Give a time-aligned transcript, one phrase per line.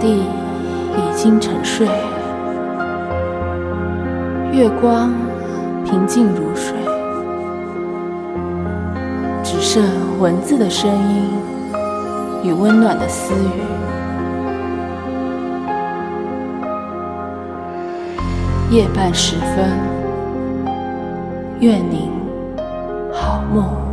[0.00, 0.24] 地
[0.96, 1.86] 已经沉睡，
[4.52, 5.12] 月光
[5.84, 6.74] 平静如水，
[9.42, 9.82] 只剩
[10.20, 11.30] 文字的声音
[12.44, 13.62] 与温暖的私语。
[18.70, 19.70] 夜半时分，
[21.60, 22.10] 愿您
[23.12, 23.87] 好梦。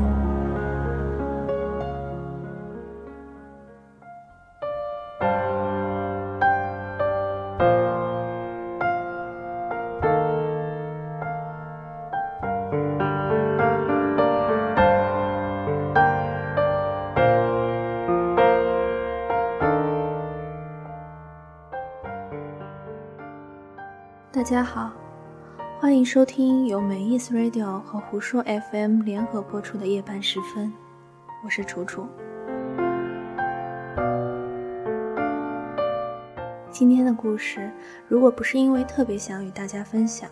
[24.45, 24.93] 大家好，
[25.79, 30.71] 欢迎收听由美意思 Radio 和胡说 FM 联合播出的夜半时分，
[31.43, 32.05] 我是楚楚。
[36.69, 37.71] 今天的故事，
[38.07, 40.29] 如果不是因为特别想与大家分享，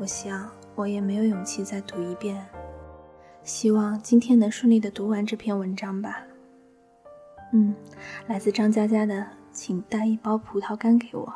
[0.00, 2.44] 我想我也没有勇气再读一遍。
[3.44, 6.18] 希望今天能顺利的读完这篇文章吧。
[7.52, 7.72] 嗯，
[8.26, 11.32] 来自张佳佳的，请带一包葡萄干给我。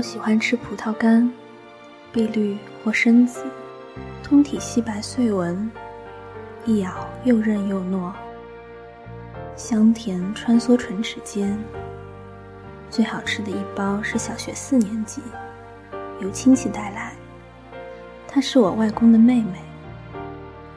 [0.00, 1.30] 我喜欢吃葡萄干，
[2.10, 3.44] 碧绿或深紫，
[4.22, 5.70] 通体细白碎纹，
[6.64, 8.10] 一咬又韧又糯，
[9.54, 11.54] 香甜穿梭唇齿间。
[12.88, 15.20] 最好吃的一包是小学四年级，
[16.18, 17.12] 由亲戚带来，
[18.26, 19.58] 她是我外公的妹妹，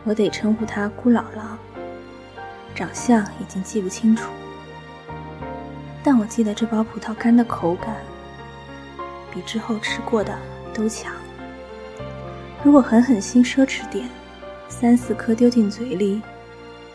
[0.04, 1.56] 我得称呼她姑姥姥。
[2.76, 4.30] 长相已经记不清楚，
[6.04, 7.96] 但我记得这包葡萄干的口感。
[9.34, 10.38] 比之后吃过的
[10.74, 11.12] 都强。
[12.64, 14.08] 如果狠狠心奢侈点，
[14.70, 16.22] 三四颗丢进嘴里，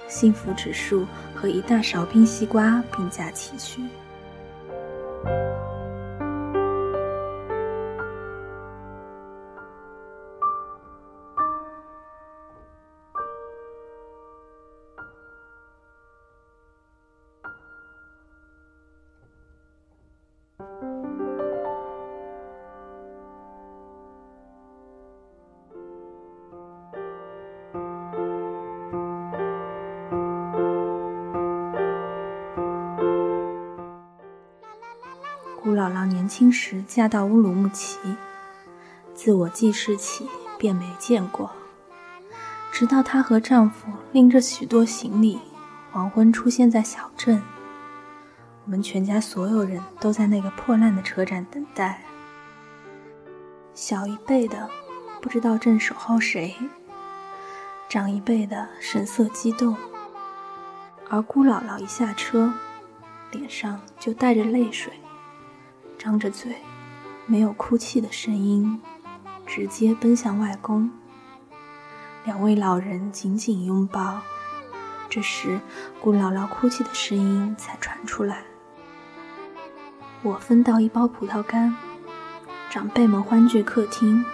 [0.06, 3.82] 幸福指数和一大勺冰西瓜并驾齐驱。
[35.78, 38.00] 姥姥年轻时嫁到乌鲁木齐，
[39.14, 40.28] 自我记事起
[40.58, 41.52] 便没见过。
[42.72, 45.38] 直到她和丈夫拎着许多行李，
[45.92, 47.40] 黄昏出现在小镇，
[48.64, 52.02] 我们全家所有人都在那个破烂的车站等待。
[53.72, 54.68] 小一辈的
[55.22, 56.56] 不知道正守候谁，
[57.88, 59.76] 长一辈的神色激动，
[61.08, 62.52] 而姑姥姥一下车，
[63.30, 64.92] 脸上就带着泪水。
[66.08, 66.56] 张着嘴，
[67.26, 68.80] 没有哭泣的声音，
[69.44, 70.90] 直接奔向外公。
[72.24, 74.22] 两位老人紧紧拥抱。
[75.10, 75.60] 这时，
[76.00, 78.44] 姑姥姥哭泣的声音才传出来。
[80.22, 81.76] 我分到一包葡萄干，
[82.70, 84.24] 长辈们欢聚客厅。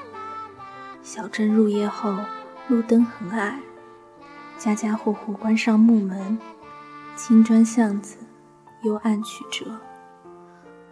[1.03, 2.15] 小镇入夜后，
[2.69, 3.59] 路灯很矮，
[4.57, 6.39] 家家户户关上木门，
[7.17, 8.19] 青砖巷子
[8.85, 9.77] 幽暗曲折。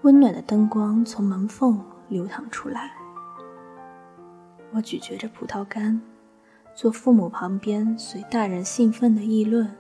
[0.03, 2.91] 温暖的灯光从门缝流淌出来，
[4.73, 6.03] 我咀嚼着葡萄干，
[6.75, 9.73] 坐父母旁边，随大人兴奋的议论。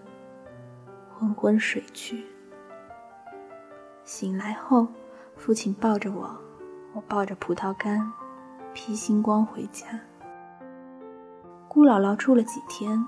[1.10, 2.24] 昏昏睡去，
[4.04, 4.86] 醒来后，
[5.34, 6.38] 父亲抱着我，
[6.94, 8.12] 我抱着葡萄干，
[8.72, 9.86] 披星光回家。
[11.66, 13.04] 姑姥姥住了几天，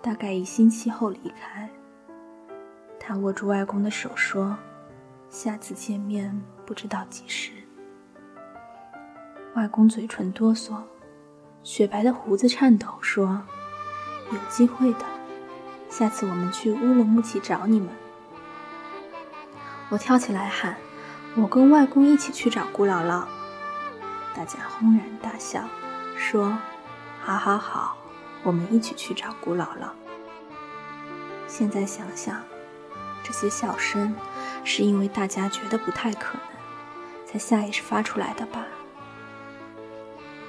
[0.00, 1.68] 大概一星期后离开。
[2.98, 4.56] 她握住外公的手说。
[5.30, 7.52] 下次见面不知道几时。
[9.54, 10.82] 外公嘴唇哆嗦，
[11.62, 13.40] 雪白的胡子颤抖，说
[14.32, 15.06] ：“有机会的，
[15.88, 17.88] 下次我们去乌鲁木齐找你们。”
[19.88, 20.76] 我跳起来喊
[21.36, 23.24] ：“我跟外公一起去找姑姥姥！”
[24.34, 25.62] 大家轰然大笑，
[26.16, 26.58] 说
[27.22, 27.96] ：“好好好，
[28.42, 29.90] 我们一起去找姑姥姥。”
[31.46, 32.42] 现在想想，
[33.22, 34.14] 这些笑声
[34.64, 38.66] 是因为大家觉得不太可能，才下意识发出来的吧？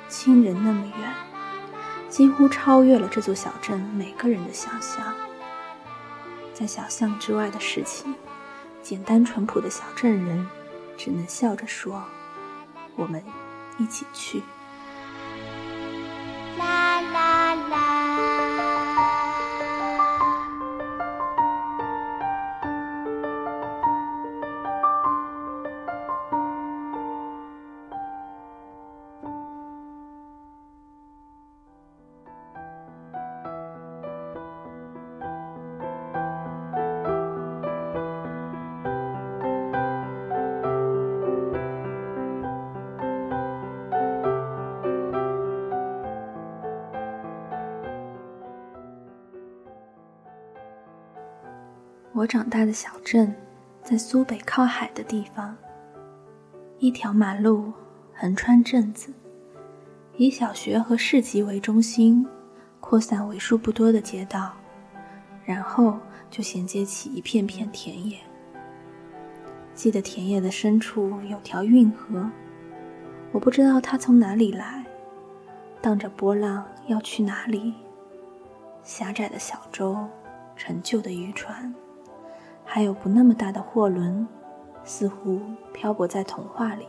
[0.09, 1.13] 亲人那么远，
[2.09, 5.13] 几乎超越了这座小镇每个人的想象。
[6.53, 8.13] 在想象之外的事情，
[8.83, 10.47] 简单淳朴的小镇人
[10.97, 12.03] 只能笑着说
[12.95, 13.23] ：“我们
[13.77, 14.43] 一起去。”
[52.13, 53.33] 我长大的小镇，
[53.81, 55.55] 在苏北靠海的地方。
[56.77, 57.71] 一条马路
[58.13, 59.13] 横穿镇子，
[60.17, 62.27] 以小学和市集为中心，
[62.81, 64.51] 扩散为数不多的街道，
[65.45, 65.97] 然后
[66.29, 68.17] 就衔接起一片片田野。
[69.73, 72.29] 记得田野的深处有条运河，
[73.31, 74.85] 我不知道它从哪里来，
[75.81, 77.73] 荡着波浪要去哪里。
[78.83, 79.97] 狭窄的小舟，
[80.57, 81.73] 陈旧的渔船。
[82.73, 84.25] 还有不那么大的货轮，
[84.85, 85.41] 似乎
[85.73, 86.87] 漂泊在童话里。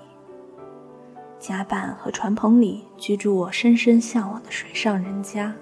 [1.40, 5.52] 甲板和船棚里居住我深深向往的水上人家。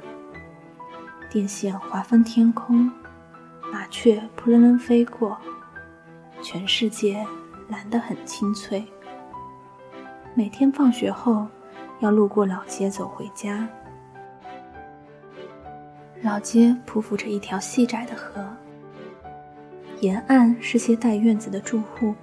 [1.31, 2.93] 电线划分天空，
[3.72, 5.38] 麻雀扑棱棱飞过，
[6.43, 7.26] 全世界
[7.70, 8.84] 蓝得很清脆。
[10.34, 11.46] 每天放学后，
[12.00, 13.66] 要路过老街走回家。
[16.20, 18.46] 老街匍匐着一条细窄的河。
[20.00, 22.14] 沿岸是些带院子的住户。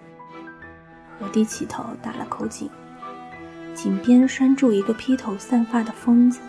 [1.19, 2.69] 河堤起头打了口井，
[3.73, 6.39] 井边拴住一个披头散发的疯子，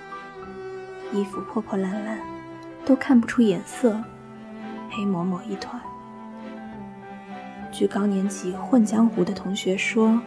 [1.12, 2.18] 衣服破破烂烂，
[2.84, 4.02] 都看不出颜色，
[4.90, 5.80] 黑抹抹一团。
[7.70, 10.18] 据高年级混江湖的同学说，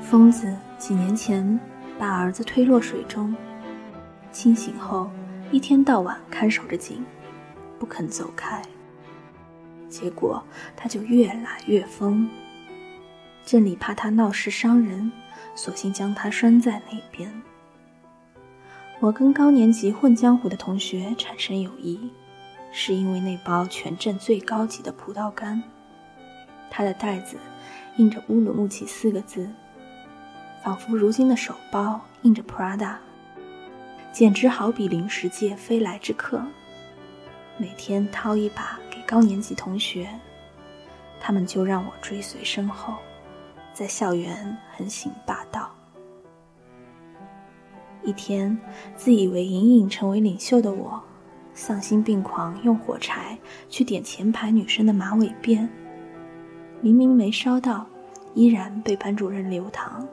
[0.00, 1.60] 疯子几年前
[1.98, 3.34] 把儿子推落水中，
[4.32, 5.10] 清醒后
[5.50, 7.04] 一天到晚看守着井，
[7.78, 8.62] 不肯走开。
[9.90, 10.42] 结果
[10.76, 12.26] 他就越来越疯。
[13.44, 15.10] 镇里怕他闹事伤人，
[15.54, 17.42] 索性将他拴在那边。
[19.00, 22.10] 我跟高年级混江湖的同学产生友谊，
[22.70, 25.62] 是因为那包全镇最高级的葡萄干。
[26.70, 27.36] 它的袋子
[27.96, 29.50] 印着乌鲁木齐四个字，
[30.62, 32.96] 仿佛如今的手包印着 Prada，
[34.12, 36.40] 简直好比零食界飞来之客。
[37.56, 38.78] 每天掏一把。
[39.10, 40.08] 高年级同学，
[41.18, 42.94] 他们就让我追随身后，
[43.74, 45.68] 在校园横行霸道。
[48.04, 48.56] 一天，
[48.94, 51.02] 自以为隐隐成为领袖的我，
[51.54, 53.36] 丧心病狂用火柴
[53.68, 55.68] 去点前排女生的马尾辫，
[56.80, 57.84] 明明没烧到，
[58.34, 60.06] 依然被班主任留堂。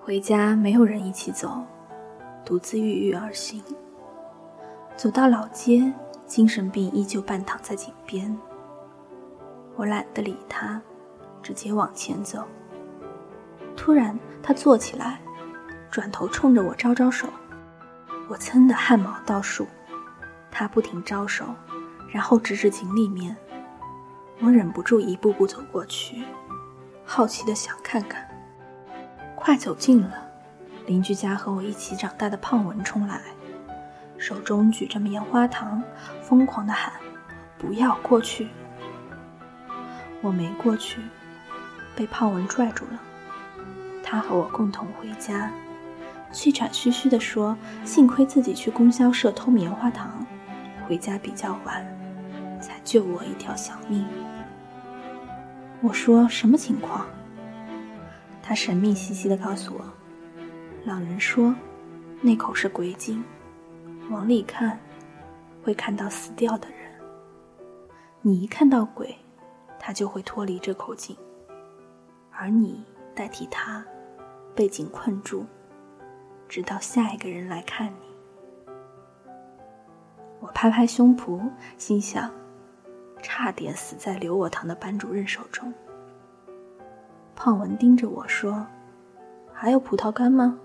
[0.00, 1.62] 回家没有人一起走，
[2.44, 3.62] 独自郁郁而行。
[4.96, 5.92] 走到老街。
[6.34, 8.36] 精神病依旧半躺在井边，
[9.76, 10.82] 我懒得理他，
[11.40, 12.44] 直接往前走。
[13.76, 15.20] 突然，他坐起来，
[15.92, 17.28] 转头冲着我招招手，
[18.28, 19.64] 我噌的汗毛倒竖。
[20.50, 21.44] 他不停招手，
[22.12, 23.36] 然后指指井里面。
[24.40, 26.24] 我忍不住一步步走过去，
[27.04, 28.28] 好奇的想看看。
[29.36, 30.28] 快走近了，
[30.86, 33.22] 邻居家和我一起长大的胖文冲来。
[34.24, 35.82] 手中举着棉花糖，
[36.22, 36.90] 疯狂地喊
[37.60, 38.48] ：“不要过去！”
[40.22, 40.98] 我没过去，
[41.94, 42.98] 被胖文拽住了。
[44.02, 45.52] 他和我共同回家，
[46.32, 47.54] 气喘吁吁地说
[47.84, 50.26] ：“幸亏自己去供销社偷棉花糖，
[50.88, 51.86] 回家比较晚，
[52.62, 54.06] 才救我一条小命。”
[55.84, 57.04] 我说：“什么情况？”
[58.42, 59.84] 他神秘兮兮地告诉我
[60.86, 61.54] ：“老人说，
[62.22, 63.22] 那口是鬼井。”
[64.10, 64.78] 往里看，
[65.62, 66.78] 会看到死掉的人。
[68.20, 69.16] 你一看到鬼，
[69.78, 71.16] 他就会脱离这口井，
[72.30, 72.84] 而你
[73.14, 73.84] 代替他
[74.54, 75.44] 被井困住，
[76.48, 78.72] 直到下一个人来看你。
[80.40, 82.30] 我拍拍胸脯，心想：
[83.22, 85.72] 差点死在留我堂的班主任手中。
[87.34, 88.66] 胖文盯着我说
[89.52, 90.58] ：“还有葡萄干吗？”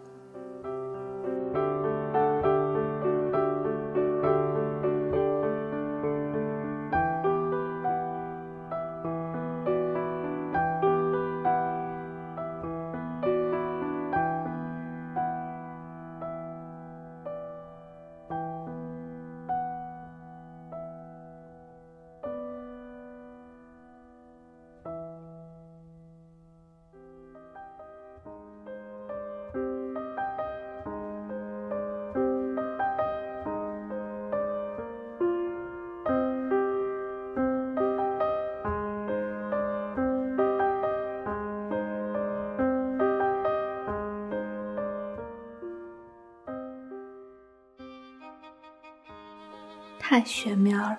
[50.10, 50.98] 太玄妙了。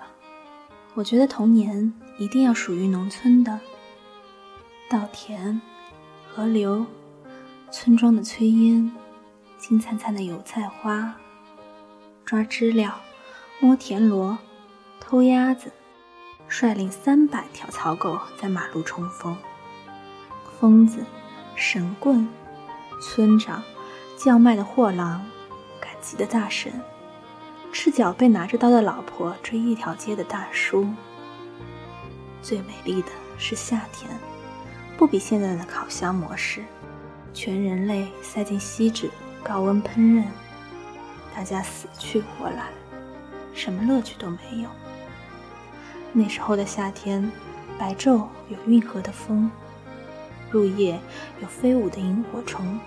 [0.93, 3.59] 我觉得童年一定要属于农村的，
[4.89, 5.61] 稻田、
[6.29, 6.85] 河流、
[7.69, 8.89] 村庄的炊烟、
[9.57, 11.13] 金灿灿的油菜花、
[12.23, 13.01] 抓知了、
[13.59, 14.37] 摸田螺、
[15.01, 15.73] 偷鸭子，
[16.47, 19.35] 率领三百条草狗在马路冲锋，
[20.57, 21.03] 疯子、
[21.57, 22.25] 神棍、
[23.01, 23.61] 村长、
[24.17, 25.25] 叫卖的货郎、
[25.81, 26.71] 赶集的大神。
[27.71, 30.87] 赤脚被拿着刀的老婆追一条街的大叔。
[32.41, 34.09] 最美丽的是夏天，
[34.97, 36.63] 不比现在的烤箱模式，
[37.33, 39.09] 全人类塞进锡纸，
[39.41, 40.25] 高温烹饪，
[41.33, 42.67] 大家死去活来，
[43.53, 44.69] 什么乐趣都没有。
[46.11, 47.31] 那时候的夏天，
[47.79, 49.49] 白昼有运河的风，
[50.49, 50.99] 入夜
[51.41, 52.79] 有飞舞的萤火虫，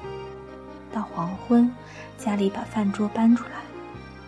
[0.92, 1.72] 到黄昏，
[2.18, 3.63] 家里把饭桌搬出来。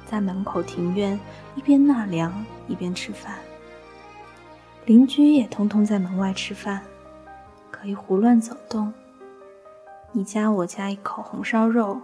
[0.07, 1.19] 在门口庭院，
[1.57, 2.33] 一边纳凉
[2.69, 3.35] 一边吃饭。
[4.85, 6.81] 邻居也通通在门外吃饭，
[7.73, 8.95] 可以胡乱走动。
[10.13, 12.01] 你夹我夹一口红烧肉，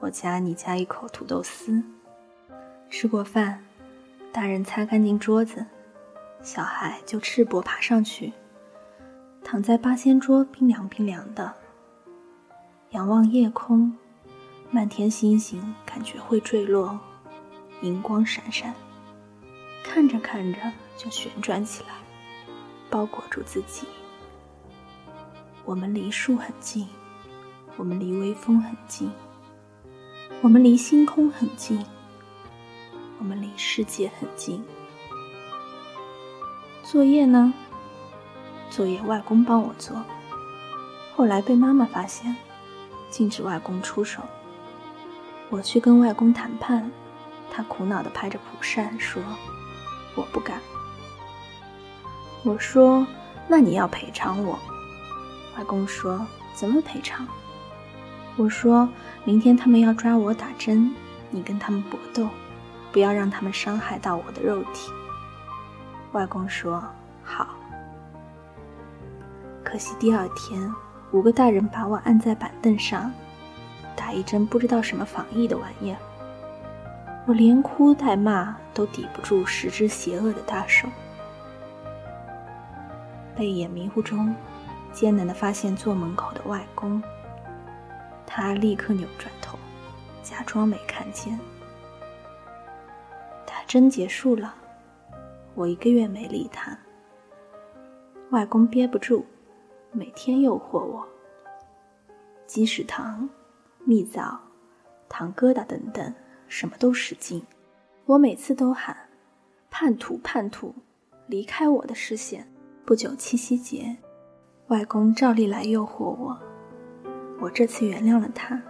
[0.00, 1.82] 我夹你夹一口土豆丝。
[2.90, 3.64] 吃过饭，
[4.32, 5.64] 大人擦干净桌子，
[6.42, 8.32] 小孩就赤膊爬上去，
[9.44, 11.54] 躺在八仙桌，冰凉冰凉的，
[12.90, 13.96] 仰望夜空，
[14.70, 16.98] 漫天星星感觉会坠落。
[17.82, 18.72] 银光闪闪，
[19.84, 20.58] 看着看着
[20.96, 21.90] 就旋转起来，
[22.88, 23.86] 包裹住自己。
[25.64, 26.88] 我们离树很近，
[27.76, 29.10] 我们离微风很近，
[30.40, 31.84] 我们离星空很近，
[33.18, 34.64] 我们离世界很近。
[36.84, 37.52] 作业呢？
[38.70, 40.00] 作业外公帮我做，
[41.16, 42.36] 后来被妈妈发现，
[43.10, 44.22] 禁止外公出手。
[45.50, 46.88] 我去跟外公谈判。
[47.54, 49.22] 他苦恼地拍着蒲扇说
[50.16, 50.58] ：“我不敢。”
[52.44, 53.06] 我说
[53.46, 54.58] ：“那你要赔偿我。”
[55.58, 57.28] 外公说：“怎么赔偿？”
[58.38, 58.88] 我说
[59.24, 60.90] ：“明天他们要抓我打针，
[61.30, 62.26] 你跟他们搏斗，
[62.90, 64.90] 不要让他们伤害到我的肉体。”
[66.12, 66.82] 外公说
[67.22, 67.48] ：“好。”
[69.62, 70.74] 可惜第二天，
[71.10, 73.12] 五个大人把我按在板凳上，
[73.94, 75.98] 打一针不知道什么防疫的玩意儿。
[77.24, 80.88] 我连哭带骂都抵不住十只邪恶的大手。
[83.36, 84.34] 背眼迷糊中，
[84.92, 87.02] 艰难的发现坐门口的外公。
[88.26, 89.56] 他立刻扭转头，
[90.22, 91.38] 假装没看见。
[93.46, 94.54] 打针结束了，
[95.54, 96.76] 我一个月没理他。
[98.30, 99.24] 外公憋不住，
[99.92, 101.06] 每天诱惑我：
[102.46, 103.28] 鸡屎糖、
[103.84, 104.40] 蜜枣、
[105.08, 106.12] 糖疙瘩等等。
[106.52, 107.42] 什么都使劲，
[108.04, 108.94] 我每次都喊
[109.70, 110.74] “叛徒，叛徒，
[111.26, 112.46] 离开我的视线”。
[112.84, 113.96] 不久七夕节，
[114.66, 116.38] 外公照例来诱惑我，
[117.40, 118.60] 我这次原谅了他，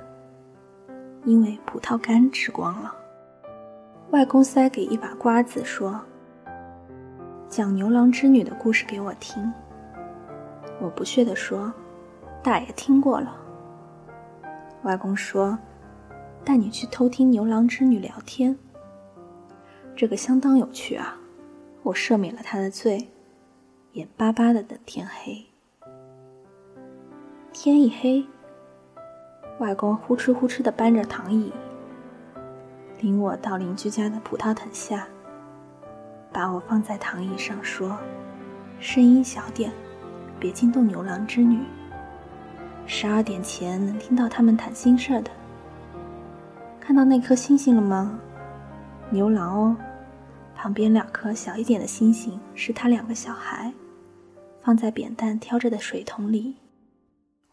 [1.24, 2.94] 因为葡萄干吃光了。
[4.12, 6.00] 外公塞给一把瓜子，说
[7.50, 9.52] ：“讲牛郎织女的故事给我听。”
[10.80, 11.74] 我不屑地说
[12.44, 13.36] ：“大爷听过了。”
[14.84, 15.58] 外公说。
[16.44, 18.58] 带你去偷听牛郎织女聊天，
[19.94, 21.16] 这个相当有趣啊！
[21.84, 23.08] 我赦免了他的罪，
[23.92, 25.46] 眼巴巴的等天黑。
[27.52, 28.24] 天一黑，
[29.58, 31.52] 外公呼哧呼哧的搬着躺椅，
[33.00, 35.06] 领我到邻居家的葡萄藤下，
[36.32, 37.96] 把我放在躺椅上，说
[38.80, 39.72] ：“声音小点，
[40.40, 41.60] 别惊动牛郎织女。
[42.86, 45.30] 十二点前能听到他们谈心事的。”
[46.84, 48.18] 看到那颗星星了吗？
[49.08, 49.76] 牛郎哦，
[50.52, 53.72] 旁边两颗小一点的星星是他两个小孩，
[54.64, 56.56] 放在扁担挑着的水桶里。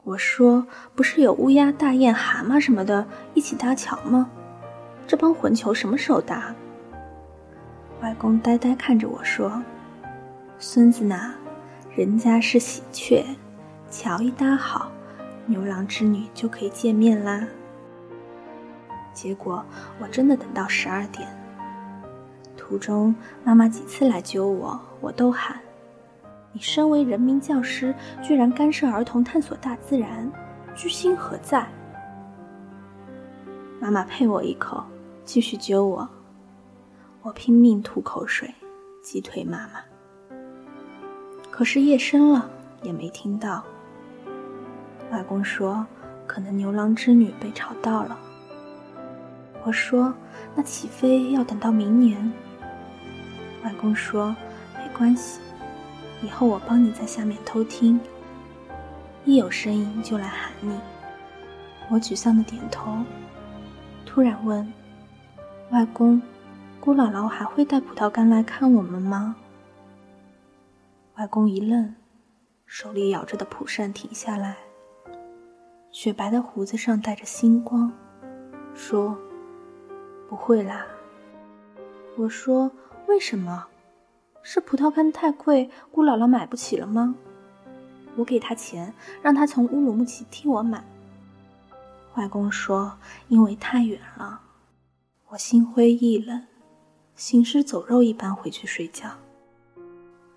[0.03, 3.05] 我说，不是有乌鸦、大雁、蛤蟆什么的
[3.35, 4.31] 一起搭桥吗？
[5.05, 6.55] 这帮混球什么时候搭？
[8.01, 9.61] 外公呆呆看着我说
[10.57, 11.33] ：“孙子呐，
[11.95, 13.23] 人家是喜鹊，
[13.91, 14.91] 桥一搭好，
[15.45, 17.47] 牛郎织女就可以见面啦。”
[19.21, 19.61] 结果
[19.99, 21.27] 我真的等到十二点，
[22.55, 25.59] 途中妈妈几次来揪我，我都喊
[26.53, 30.31] ：“你身为人民教师，居然干涉儿童探索大自然，
[30.73, 31.67] 居心何在？”
[33.81, 34.81] 妈妈呸我一口，
[35.25, 36.07] 继续揪我，
[37.21, 38.49] 我拼命吐口水，
[39.03, 39.81] 击退妈妈。
[41.51, 42.49] 可是夜深了，
[42.83, 43.61] 也没听到。
[45.11, 45.85] 外公说，
[46.25, 48.17] 可能牛郎织女被吵到了。
[49.69, 50.11] 我说
[50.57, 52.33] ：“那起飞要等到明年，
[53.63, 54.35] 外公说
[54.73, 55.39] ：“没关系，
[56.23, 57.99] 以后我帮你在下面偷听，
[59.25, 60.75] 一有声音就来喊你。”
[61.87, 62.97] 我沮丧的点头，
[64.07, 64.73] 突然问
[65.69, 66.19] ：“外公，
[66.79, 69.35] 姑姥姥还会带葡萄干来看我们吗？”
[71.17, 71.93] 外公一愣，
[72.65, 74.57] 手里咬着的蒲扇停下来，
[75.91, 77.91] 雪白的胡子上带着星光，
[78.73, 79.15] 说
[80.29, 80.85] ：“不会啦。”
[82.15, 82.71] 我说
[83.07, 83.65] ：“为什么？
[84.43, 87.15] 是葡萄干太贵，姑姥姥买不起了吗？”
[88.15, 90.83] 我给他钱，让他从乌鲁木齐替我买。
[92.15, 94.41] 外公说：“因为太远了。”
[95.29, 96.45] 我心灰意冷，
[97.15, 99.09] 行尸走肉一般回去睡觉。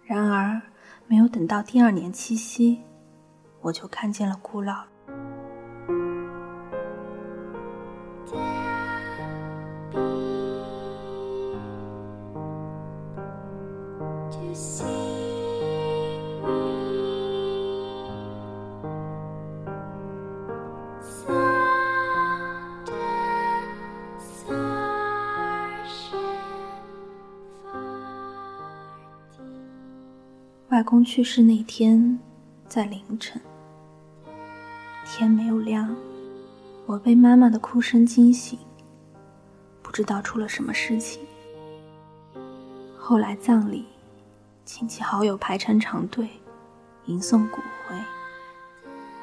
[0.05, 0.61] 然而。
[1.09, 2.81] 没有等到第二年七夕，
[3.61, 4.85] 我就看见了姑姥。
[30.73, 32.19] 外公去世那天，
[32.67, 33.39] 在凌晨，
[35.05, 35.95] 天没有亮，
[36.87, 38.59] 我被妈妈的哭声惊醒，
[39.83, 41.21] 不知道出了什么事情。
[42.97, 43.85] 后来葬礼，
[44.65, 46.27] 亲戚好友排成长队，
[47.05, 47.95] 迎送骨灰，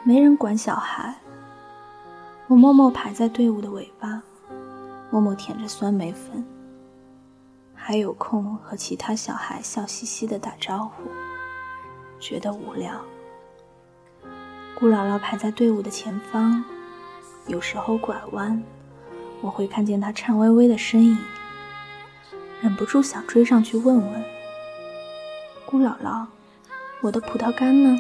[0.04, 1.20] 没人管小孩，
[2.46, 4.22] 我默默排在队伍的尾巴，
[5.10, 6.46] 默默舔着酸梅粉，
[7.74, 11.10] 还有空和其他小孩笑嘻嘻的打招呼。
[12.20, 13.00] 觉得无聊。
[14.76, 16.64] 姑姥姥排在队伍的前方，
[17.48, 18.64] 有时候拐弯，
[19.42, 21.18] 我会看见她颤巍巍的身影，
[22.62, 24.24] 忍不住想追上去问问
[25.68, 26.26] ：“姑姥姥，
[27.02, 27.98] 我的葡萄干呢？”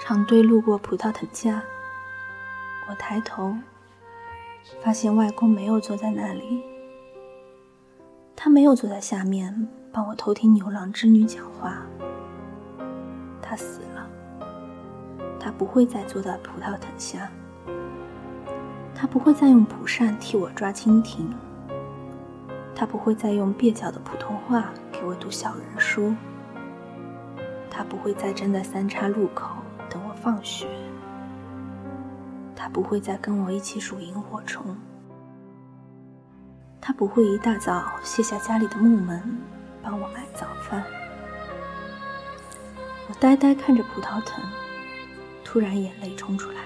[0.00, 1.62] 长队路过葡萄藤架，
[2.88, 3.56] 我抬头，
[4.80, 6.62] 发现外公没有坐在那里，
[8.36, 9.68] 他没有坐在下面。
[9.96, 11.78] 帮我偷听牛郎织女讲话。
[13.40, 14.06] 他死了，
[15.40, 17.30] 他不会再坐在葡萄藤下，
[18.94, 21.26] 他不会再用蒲扇替我抓蜻蜓，
[22.74, 26.14] 他不会再用蹩脚的普通话给我读小人书，
[27.70, 29.56] 他不会再站在三岔路口
[29.88, 30.68] 等我放学，
[32.54, 34.76] 他不会再跟我一起数萤火虫，
[36.82, 39.38] 他不会一大早卸下家里的木门。
[39.86, 40.84] 帮我买早饭。
[43.08, 44.42] 我呆呆看着葡萄藤，
[45.44, 46.62] 突然眼泪冲出来，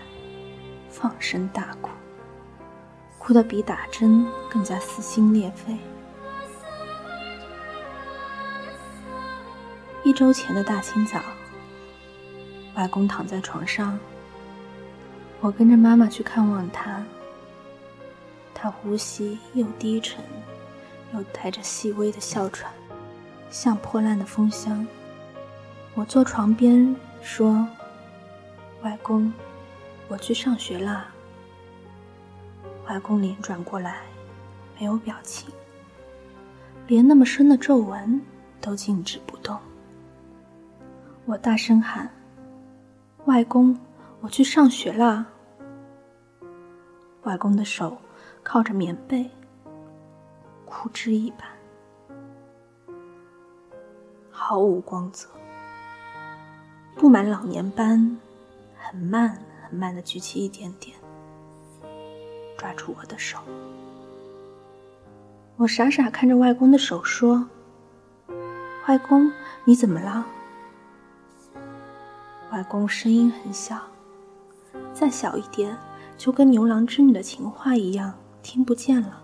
[0.88, 1.90] 放声大哭，
[3.18, 5.76] 哭得比打针更加撕心裂肺。
[10.02, 11.20] 一周前的大清早，
[12.74, 13.98] 外公躺在床上，
[15.42, 17.04] 我跟着妈妈去看望他。
[18.54, 20.24] 他呼吸又低沉，
[21.12, 22.72] 又带着细微的哮喘。
[23.50, 24.86] 像破烂的风箱。
[25.94, 27.66] 我坐床边说
[28.82, 29.32] ：“外公，
[30.08, 31.08] 我去上学啦。”
[32.88, 34.02] 外公脸转过来，
[34.78, 35.48] 没有表情，
[36.86, 38.20] 连那么深的皱纹
[38.60, 39.58] 都静止不动。
[41.26, 42.10] 我大声喊
[43.26, 43.78] ：“外公，
[44.20, 45.26] 我去上学啦！”
[47.24, 47.98] 外公的手
[48.42, 49.30] 靠着棉被，
[50.64, 51.59] 枯枝一般。
[54.50, 55.28] 毫无光泽，
[56.96, 58.18] 布满老年斑，
[58.76, 60.96] 很慢很慢的举起一点点，
[62.58, 63.38] 抓住我的手。
[65.56, 67.48] 我傻傻看着外公的手，说
[68.88, 69.30] ：“外公，
[69.64, 70.26] 你怎么了？”
[72.50, 73.80] 外公声音很小，
[74.92, 75.78] 再小一点
[76.18, 79.22] 就跟牛郎织女的情话一样，听不见了。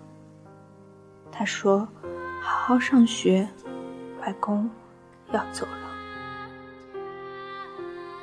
[1.32, 1.88] 他说
[2.40, 3.48] ：“好好上学，
[4.20, 4.70] 外公。”
[5.32, 5.90] 要走了，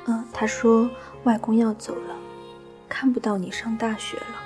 [0.06, 0.88] 嗯，他说
[1.24, 2.16] 外公要走了，
[2.88, 4.42] 看不到你上大学了。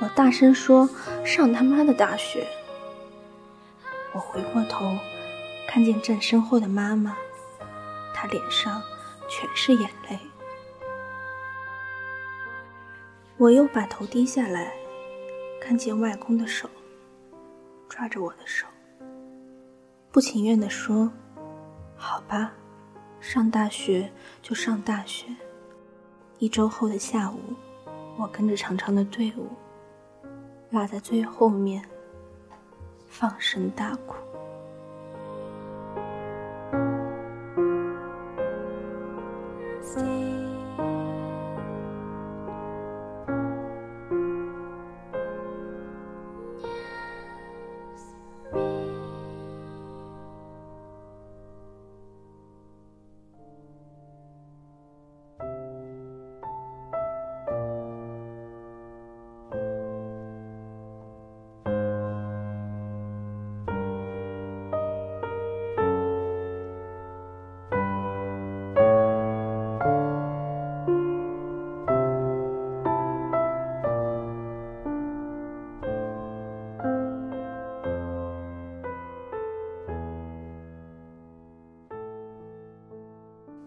[0.00, 0.88] 我大声说
[1.24, 2.46] ：“上他妈的大学！”
[4.12, 4.96] 我回过头，
[5.68, 7.16] 看见站身后的妈妈，
[8.12, 8.82] 她脸上
[9.28, 10.18] 全是眼泪。
[13.36, 14.72] 我又把头低下来，
[15.60, 16.68] 看见外公的手
[17.88, 18.66] 抓着我的手，
[20.12, 21.12] 不情愿地说。
[22.06, 22.52] 好吧，
[23.18, 24.12] 上大学
[24.42, 25.24] 就上大学。
[26.38, 27.38] 一周后的下午，
[28.18, 29.48] 我跟着长长的队伍，
[30.68, 31.82] 落在最后面，
[33.08, 34.16] 放声大哭。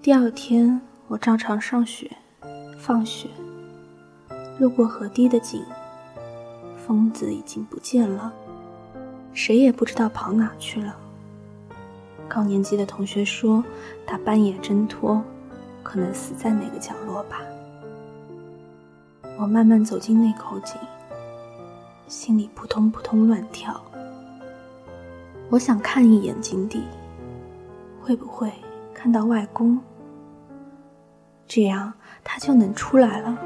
[0.08, 2.10] 第二天，我照常上学、
[2.78, 3.28] 放学。
[4.58, 5.62] 路过河堤的井，
[6.78, 8.32] 疯子已经不见了，
[9.34, 10.96] 谁也不知道跑哪去了。
[12.26, 13.62] 高年级的同学说，
[14.06, 15.22] 他半夜挣脱，
[15.84, 17.42] 可能死在哪个角落吧。
[19.38, 20.80] 我慢慢走进那口井，
[22.08, 23.84] 心里扑通扑通乱跳。
[25.50, 26.86] 我想看一眼井底，
[28.02, 28.50] 会不会
[28.94, 29.78] 看到外公？
[31.48, 33.38] 这样他就能出来了，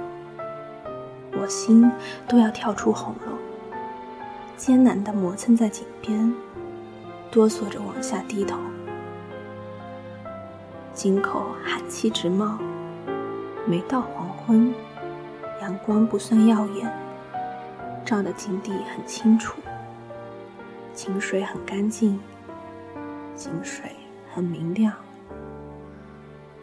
[1.40, 1.90] 我心
[2.28, 3.38] 都要跳出喉咙，
[4.58, 6.34] 艰难地磨蹭在井边，
[7.30, 8.58] 哆嗦着往下低头。
[10.94, 12.58] 井口寒气直冒，
[13.66, 14.74] 没到黄昏，
[15.62, 16.92] 阳光不算耀眼，
[18.04, 19.62] 照得井底很清楚，
[20.94, 22.20] 井水很干净，
[23.36, 23.92] 井水
[24.34, 24.92] 很明亮。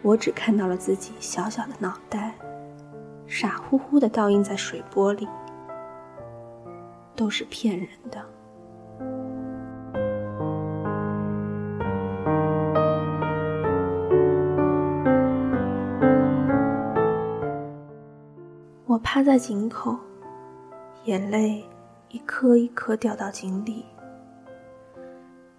[0.09, 2.35] 我只看到了自己小小的脑袋，
[3.27, 5.29] 傻乎乎的倒映在水波里，
[7.15, 8.25] 都是骗人的。
[18.87, 19.95] 我趴在井口，
[21.05, 21.63] 眼泪
[22.09, 23.85] 一颗一颗掉到井里，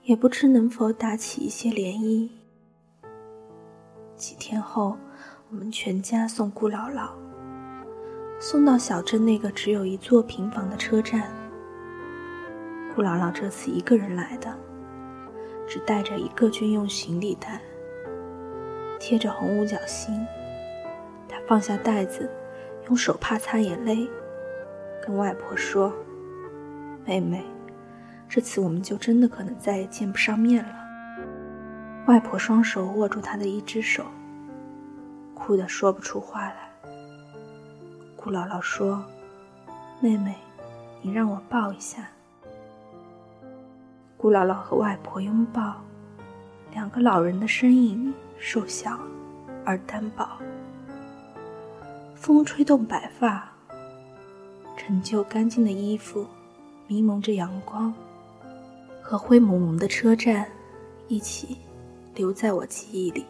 [0.05, 2.38] 也不知能否打起一些涟漪。
[4.19, 4.97] 几天后，
[5.49, 7.11] 我们全家送顾姥姥，
[8.37, 11.31] 送到小镇那个只有一座平房的车站。
[12.93, 14.53] 顾姥姥这次一个人来的，
[15.65, 17.61] 只带着一个军用行李袋，
[18.99, 20.13] 贴着红五角星。
[21.29, 22.29] 她放下袋子，
[22.87, 24.05] 用手帕擦眼泪，
[25.01, 25.93] 跟外婆说
[27.07, 27.41] ：“妹妹，
[28.27, 30.75] 这次我们就真的可能再也见不上面了。”
[32.09, 34.03] 外婆双手握住她的一只手，
[35.35, 36.67] 哭得说不出话来。
[38.15, 39.05] 顾姥姥说
[40.01, 40.33] ：“妹妹，
[41.03, 42.09] 你让我抱一下。”
[44.17, 45.75] 顾姥姥和外婆拥抱，
[46.73, 48.97] 两个老人的身影瘦小
[49.63, 50.27] 而单薄。
[52.15, 53.47] 风吹动白发，
[54.75, 56.25] 陈旧干净的衣服
[56.87, 57.93] 迷蒙着阳光，
[58.99, 60.49] 和灰蒙蒙的车站
[61.07, 61.55] 一起。
[62.19, 63.25] 留在我记忆里。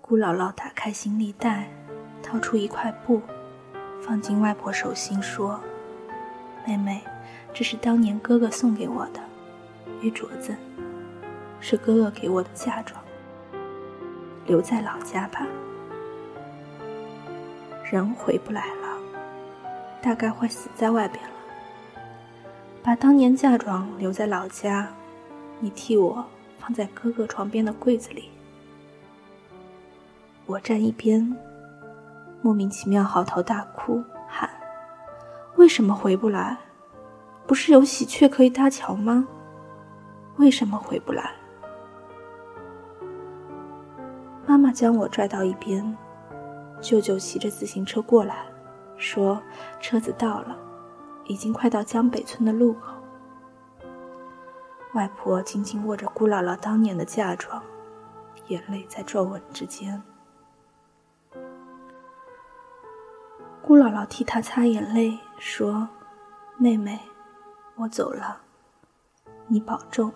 [0.00, 1.68] 姑姥姥打开行李袋，
[2.22, 3.20] 掏出一块布，
[4.00, 5.60] 放进外婆手心，说
[6.66, 7.02] ：“妹妹，
[7.52, 9.20] 这是当年哥哥送给我的
[10.00, 10.56] 玉镯子，
[11.60, 12.98] 是哥哥给我的嫁妆。
[14.46, 15.46] 留在老家吧，
[17.84, 18.98] 人回不来了，
[20.00, 21.34] 大概会死在外边了。
[22.82, 24.88] 把当年嫁妆留在老家，
[25.60, 26.24] 你替我。”
[26.62, 28.30] 放在哥哥床边的柜子里。
[30.46, 31.36] 我站一边，
[32.40, 34.48] 莫名其妙嚎啕大哭，喊
[35.58, 36.56] ：“为什么回不来？
[37.48, 39.26] 不是有喜鹊可以搭桥吗？
[40.36, 41.32] 为什么回不来？”
[44.46, 45.96] 妈妈将我拽到一边，
[46.80, 48.46] 舅舅骑着自行车过来，
[48.96, 49.42] 说
[49.82, 50.56] ：“车子到了，
[51.24, 52.94] 已经快到江北村的路口。”
[54.94, 57.62] 外婆紧紧握着姑姥姥当年的嫁妆，
[58.48, 60.02] 眼泪在皱纹之间。
[63.62, 65.88] 姑姥姥替她擦眼泪，说
[66.58, 67.00] ：“妹妹，
[67.76, 68.42] 我走了，
[69.46, 70.12] 你保重。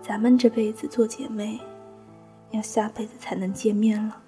[0.00, 1.60] 咱们这辈子做姐妹，
[2.52, 4.22] 要下辈子才能见面了。”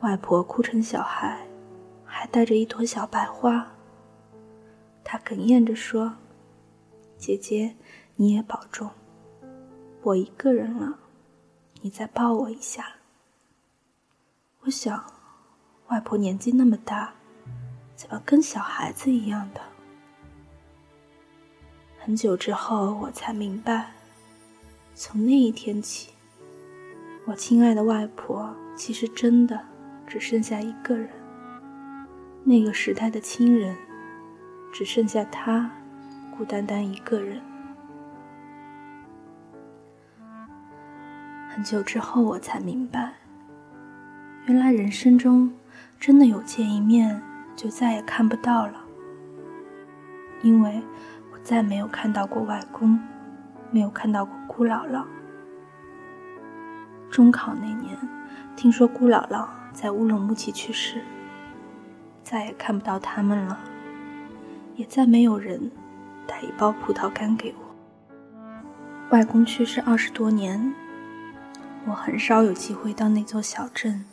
[0.00, 1.46] 外婆哭成小孩，
[2.02, 3.66] 还带着一朵小白花。
[5.04, 6.14] 她哽咽着说。
[7.18, 7.74] 姐姐，
[8.16, 8.90] 你也保重。
[10.02, 10.98] 我一个人了，
[11.80, 12.86] 你再抱我一下。
[14.60, 15.04] 我想，
[15.88, 17.12] 外婆年纪那么大，
[17.94, 19.60] 怎么跟小孩子一样的？
[21.98, 23.92] 很久之后，我才明白，
[24.94, 26.12] 从那一天起，
[27.24, 29.60] 我亲爱的外婆其实真的
[30.06, 31.10] 只剩下一个人。
[32.44, 33.76] 那个时代的亲人，
[34.72, 35.68] 只剩下她，
[36.36, 37.40] 孤单单一个人。
[41.48, 43.14] 很久之后，我才明白，
[44.44, 45.50] 原来人生中
[45.98, 47.22] 真的有见一面
[47.56, 48.74] 就再也看不到了，
[50.42, 50.82] 因为
[51.32, 53.00] 我再没有看到过外公，
[53.70, 55.04] 没有看到过姑姥姥。
[57.10, 57.96] 中考那年，
[58.54, 61.00] 听说姑姥姥在乌鲁木齐去世，
[62.22, 63.58] 再也看不到他们了，
[64.74, 65.70] 也再没有人
[66.26, 67.66] 带一包葡萄干给我。
[69.10, 70.74] 外公去世二十多年。
[71.88, 74.04] 我很少有机会到那座小镇，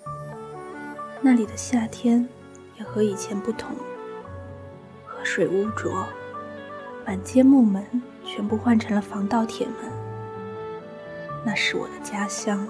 [1.21, 2.29] 那里的夏天
[2.77, 3.75] 也和以前不同。
[5.03, 6.05] 河水污浊，
[7.03, 7.83] 满街木门
[8.23, 9.91] 全部换成了防盗铁门。
[11.43, 12.67] 那是我的家乡，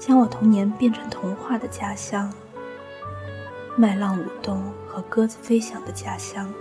[0.00, 2.32] 将我童年变成童话的家乡，
[3.76, 6.52] 麦浪舞动和鸽子飞翔的家乡。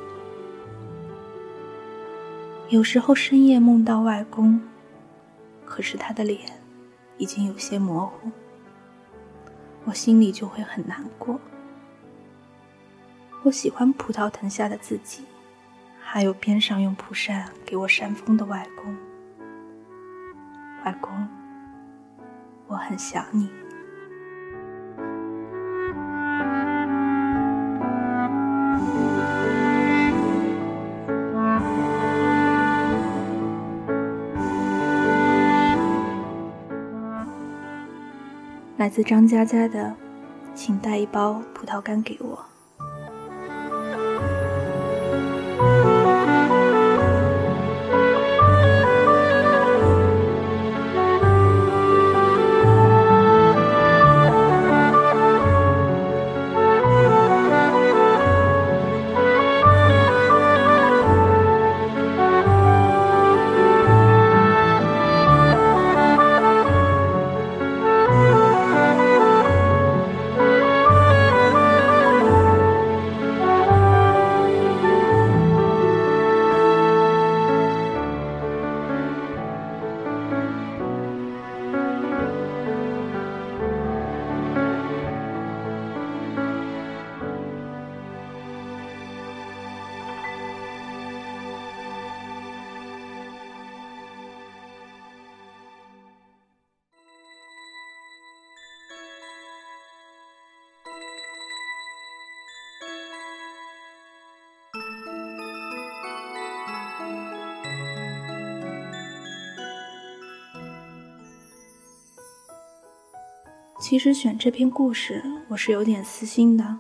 [2.76, 4.60] 有时候深夜梦到外公，
[5.64, 6.42] 可是他的脸。
[7.18, 8.30] 已经有些模糊，
[9.86, 11.40] 我心里就会很难过。
[13.44, 15.24] 我喜欢葡萄藤下的自己，
[16.02, 18.94] 还有边上用蒲扇给我扇风的外公。
[20.84, 21.10] 外公，
[22.68, 23.50] 我很想你。
[38.86, 39.96] 来自张佳佳的，
[40.54, 42.46] 请带一包葡萄干给我。
[113.96, 116.78] 其实选这篇故事，我是有点私心的。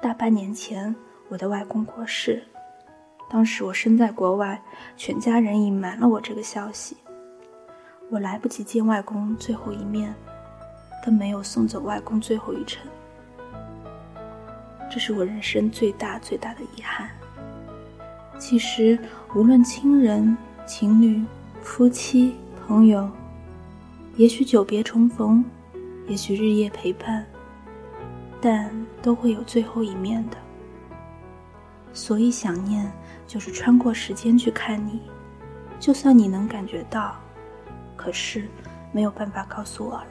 [0.00, 0.94] 大半年前，
[1.28, 2.40] 我的外公过世，
[3.28, 4.62] 当时我身在国外，
[4.96, 6.96] 全家人隐瞒了我这个消息，
[8.10, 10.14] 我来不及见外公最后一面，
[11.04, 12.86] 更没有送走外公最后一程。
[14.88, 17.10] 这是我人生最大最大的遗憾。
[18.38, 18.96] 其实，
[19.34, 21.20] 无论亲人、情侣、
[21.60, 22.36] 夫妻、
[22.68, 23.10] 朋友。
[24.14, 25.44] 也许久别重逢，
[26.06, 27.26] 也许日夜陪伴，
[28.40, 28.70] 但
[29.02, 30.36] 都会有最后一面的。
[31.92, 32.90] 所以想念
[33.26, 35.00] 就是穿过时间去看你，
[35.80, 37.16] 就算你能感觉到，
[37.96, 38.48] 可是
[38.92, 40.06] 没有办法告诉我了。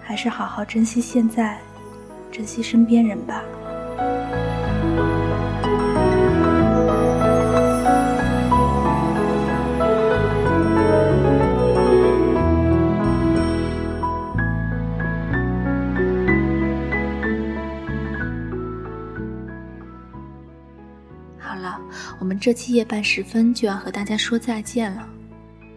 [0.00, 1.58] 还是好好珍惜现在，
[2.30, 3.42] 珍惜身边人吧。
[22.24, 25.06] 我们这期夜半时分就要和大家说再见了。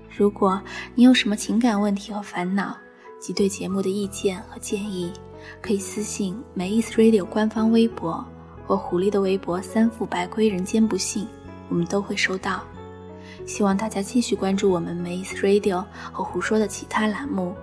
[0.10, 0.62] 如果
[0.96, 2.74] 你有什么情感问题和烦恼，
[3.20, 5.12] 及对节目的意见和建议，
[5.62, 8.26] 可以私信梅意思 Radio 官方微博
[8.66, 11.28] 或狐狸的微博“三副白龟人间不幸”，
[11.68, 12.64] 我们都会收到。
[13.46, 15.84] 希望大家继续关注我们梅意思 Radio
[16.14, 17.54] 和胡说的其他栏目。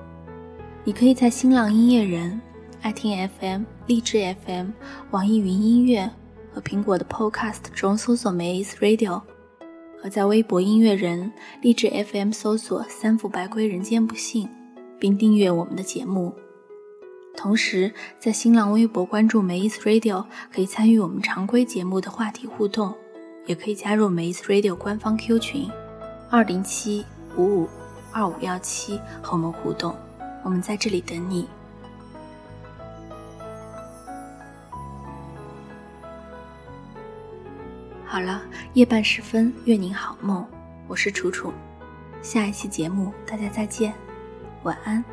[0.84, 2.38] 你可以在新浪音乐人、
[2.82, 4.72] 爱听 FM、荔枝 FM、
[5.10, 6.10] 网易云音乐。
[6.54, 9.20] 和苹果的 Podcast 中搜索 Maze Radio，
[10.00, 14.48] 和在微博音乐人、励志 FM 搜索“三副白龟人间不幸”，
[15.00, 16.32] 并订阅我们的节目。
[17.36, 22.94] 同时，在新浪微博关注梅伊斯 Radio，可以参与我们常规节目的话题互动，
[23.46, 25.68] 也可以加入梅伊斯 Radio 官方 Q 群
[26.30, 27.04] 二零七
[27.36, 27.68] 五五
[28.12, 29.92] 二五幺七和我们互动。
[30.44, 31.48] 我们在这里等你。
[38.14, 38.40] 好了，
[38.74, 40.46] 夜半时分，愿您好梦。
[40.86, 41.52] 我是楚楚，
[42.22, 43.92] 下一期节目大家再见，
[44.62, 45.04] 晚安。